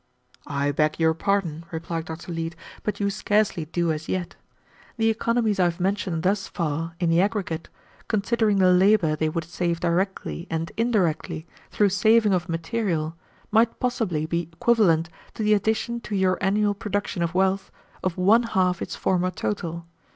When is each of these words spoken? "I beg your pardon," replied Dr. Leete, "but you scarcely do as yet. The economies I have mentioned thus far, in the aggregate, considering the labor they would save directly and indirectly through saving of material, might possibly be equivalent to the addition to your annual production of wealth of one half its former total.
"I 0.47 0.71
beg 0.71 0.99
your 0.99 1.13
pardon," 1.13 1.63
replied 1.69 2.05
Dr. 2.05 2.31
Leete, 2.31 2.55
"but 2.81 2.99
you 2.99 3.11
scarcely 3.11 3.65
do 3.65 3.91
as 3.91 4.09
yet. 4.09 4.35
The 4.97 5.11
economies 5.11 5.59
I 5.59 5.65
have 5.65 5.79
mentioned 5.79 6.23
thus 6.23 6.47
far, 6.47 6.95
in 6.99 7.11
the 7.11 7.21
aggregate, 7.21 7.69
considering 8.07 8.57
the 8.57 8.73
labor 8.73 9.15
they 9.15 9.29
would 9.29 9.43
save 9.43 9.79
directly 9.79 10.47
and 10.49 10.71
indirectly 10.75 11.45
through 11.69 11.89
saving 11.89 12.33
of 12.33 12.49
material, 12.49 13.15
might 13.51 13.79
possibly 13.79 14.25
be 14.25 14.49
equivalent 14.51 15.07
to 15.35 15.43
the 15.43 15.53
addition 15.53 15.99
to 15.99 16.15
your 16.15 16.39
annual 16.41 16.73
production 16.73 17.21
of 17.21 17.35
wealth 17.35 17.69
of 18.03 18.17
one 18.17 18.41
half 18.41 18.81
its 18.81 18.95
former 18.95 19.29
total. 19.29 19.85